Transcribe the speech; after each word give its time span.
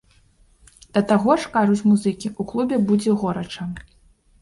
Да 0.99 1.03
таго 1.11 1.31
ж, 1.45 1.53
кажуць 1.59 1.85
музыкі, 1.91 2.27
у 2.41 2.49
клубе 2.55 2.83
будзе 2.91 3.11
горача! 3.25 3.73